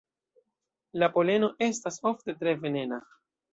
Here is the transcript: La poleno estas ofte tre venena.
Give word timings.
La 1.03 1.09
poleno 1.17 1.51
estas 1.67 2.01
ofte 2.15 2.37
tre 2.43 2.57
venena. 2.67 3.03